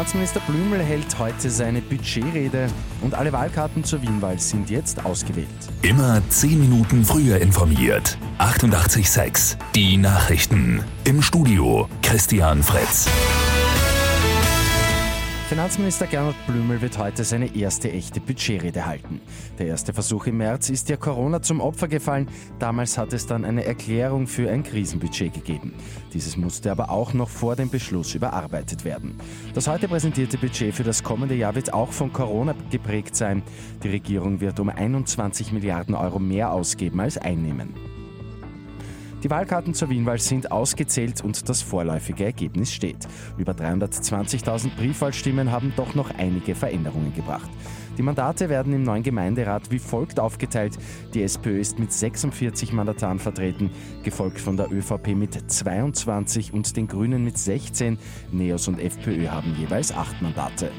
Finanzminister 0.00 0.40
Blümel 0.48 0.80
hält 0.82 1.18
heute 1.18 1.50
seine 1.50 1.82
Budgetrede 1.82 2.68
und 3.02 3.14
alle 3.14 3.34
Wahlkarten 3.34 3.84
zur 3.84 4.00
Wienwahl 4.00 4.38
sind 4.38 4.70
jetzt 4.70 5.04
ausgewählt. 5.04 5.46
Immer 5.82 6.22
10 6.26 6.58
Minuten 6.58 7.04
früher 7.04 7.36
informiert. 7.36 8.16
88.6 8.38 9.58
Die 9.74 9.98
Nachrichten. 9.98 10.82
Im 11.04 11.20
Studio 11.20 11.86
Christian 12.00 12.62
Fritz. 12.62 13.08
Finanzminister 15.50 16.06
Gernot 16.06 16.36
Blümel 16.46 16.80
wird 16.80 16.96
heute 16.96 17.24
seine 17.24 17.56
erste 17.56 17.90
echte 17.90 18.20
Budgetrede 18.20 18.86
halten. 18.86 19.20
Der 19.58 19.66
erste 19.66 19.92
Versuch 19.92 20.28
im 20.28 20.36
März 20.36 20.70
ist 20.70 20.88
ja 20.88 20.96
Corona 20.96 21.42
zum 21.42 21.60
Opfer 21.60 21.88
gefallen. 21.88 22.28
Damals 22.60 22.96
hat 22.96 23.12
es 23.12 23.26
dann 23.26 23.44
eine 23.44 23.64
Erklärung 23.64 24.28
für 24.28 24.48
ein 24.48 24.62
Krisenbudget 24.62 25.34
gegeben. 25.34 25.74
Dieses 26.14 26.36
musste 26.36 26.70
aber 26.70 26.88
auch 26.90 27.14
noch 27.14 27.28
vor 27.28 27.56
dem 27.56 27.68
Beschluss 27.68 28.14
überarbeitet 28.14 28.84
werden. 28.84 29.18
Das 29.52 29.66
heute 29.66 29.88
präsentierte 29.88 30.38
Budget 30.38 30.72
für 30.72 30.84
das 30.84 31.02
kommende 31.02 31.34
Jahr 31.34 31.56
wird 31.56 31.74
auch 31.74 31.90
von 31.90 32.12
Corona 32.12 32.54
geprägt 32.70 33.16
sein. 33.16 33.42
Die 33.82 33.88
Regierung 33.88 34.40
wird 34.40 34.60
um 34.60 34.68
21 34.68 35.50
Milliarden 35.50 35.96
Euro 35.96 36.20
mehr 36.20 36.52
ausgeben 36.52 37.00
als 37.00 37.18
einnehmen. 37.18 37.74
Die 39.22 39.28
Wahlkarten 39.28 39.74
zur 39.74 39.90
Wienwahl 39.90 40.18
sind 40.18 40.50
ausgezählt 40.50 41.22
und 41.22 41.46
das 41.48 41.60
vorläufige 41.60 42.24
Ergebnis 42.24 42.72
steht. 42.72 43.06
Über 43.36 43.52
320.000 43.52 44.76
Briefwahlstimmen 44.76 45.52
haben 45.52 45.74
doch 45.76 45.94
noch 45.94 46.10
einige 46.16 46.54
Veränderungen 46.54 47.14
gebracht. 47.14 47.50
Die 47.98 48.02
Mandate 48.02 48.48
werden 48.48 48.72
im 48.72 48.82
neuen 48.82 49.02
Gemeinderat 49.02 49.70
wie 49.70 49.78
folgt 49.78 50.18
aufgeteilt. 50.18 50.78
Die 51.12 51.22
SPÖ 51.22 51.60
ist 51.60 51.78
mit 51.78 51.92
46 51.92 52.72
Mandataren 52.72 53.18
vertreten, 53.18 53.70
gefolgt 54.04 54.40
von 54.40 54.56
der 54.56 54.72
ÖVP 54.72 55.08
mit 55.08 55.34
22 55.50 56.54
und 56.54 56.74
den 56.78 56.88
Grünen 56.88 57.22
mit 57.22 57.36
16. 57.36 57.98
Neos 58.32 58.68
und 58.68 58.80
FPÖ 58.80 59.28
haben 59.28 59.54
jeweils 59.58 59.92
8 59.92 60.22
Mandate. 60.22 60.70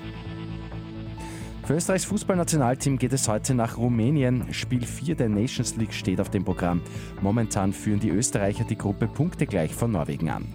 Für 1.71 1.77
Österreichs 1.77 2.03
Fußballnationalteam 2.03 2.97
geht 2.97 3.13
es 3.13 3.29
heute 3.29 3.53
nach 3.53 3.77
Rumänien. 3.77 4.43
Spiel 4.51 4.85
4 4.85 5.15
der 5.15 5.29
Nations 5.29 5.77
League 5.77 5.93
steht 5.93 6.19
auf 6.19 6.29
dem 6.29 6.43
Programm. 6.43 6.81
Momentan 7.21 7.71
führen 7.71 8.01
die 8.01 8.09
Österreicher 8.09 8.65
die 8.65 8.77
Gruppe 8.77 9.07
punktegleich 9.07 9.73
von 9.73 9.89
Norwegen 9.89 10.29
an. 10.29 10.53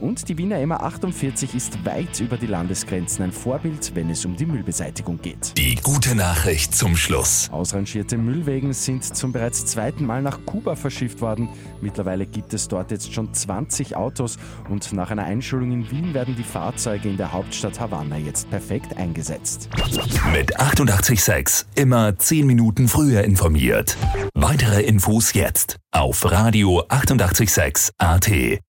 Und 0.00 0.28
die 0.28 0.38
Wiener 0.38 0.56
MA48 0.56 1.54
ist 1.54 1.84
weit 1.84 2.20
über 2.20 2.36
die 2.36 2.46
Landesgrenzen 2.46 3.24
ein 3.24 3.32
Vorbild, 3.32 3.94
wenn 3.94 4.08
es 4.08 4.24
um 4.24 4.34
die 4.34 4.46
Müllbeseitigung 4.46 5.20
geht. 5.20 5.56
Die 5.58 5.74
gute 5.76 6.14
Nachricht 6.14 6.74
zum 6.74 6.96
Schluss. 6.96 7.48
Ausrangierte 7.52 8.16
Müllwegen 8.16 8.72
sind 8.72 9.04
zum 9.04 9.32
bereits 9.32 9.66
zweiten 9.66 10.06
Mal 10.06 10.22
nach 10.22 10.38
Kuba 10.46 10.74
verschifft 10.74 11.20
worden. 11.20 11.48
Mittlerweile 11.80 12.26
gibt 12.26 12.54
es 12.54 12.68
dort 12.68 12.90
jetzt 12.90 13.12
schon 13.12 13.34
20 13.34 13.96
Autos 13.96 14.38
und 14.68 14.92
nach 14.92 15.10
einer 15.10 15.24
Einschulung 15.24 15.72
in 15.72 15.90
Wien 15.90 16.14
werden 16.14 16.34
die 16.36 16.44
Fahrzeuge 16.44 17.08
in 17.08 17.16
der 17.16 17.32
Hauptstadt 17.32 17.78
Havanna 17.78 18.16
jetzt 18.16 18.48
perfekt 18.50 18.96
eingesetzt. 18.96 19.68
Mit 20.32 20.58
88.6 20.58 21.66
immer 21.74 22.18
10 22.18 22.46
Minuten 22.46 22.88
früher 22.88 23.24
informiert. 23.24 23.96
Weitere 24.34 24.82
Infos 24.82 25.34
jetzt 25.34 25.76
auf 25.92 26.24
Radio 26.30 26.84
886 26.88 27.90
AT. 27.98 28.60